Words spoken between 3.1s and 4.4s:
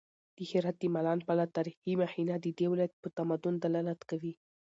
تمدن دلالت کوي.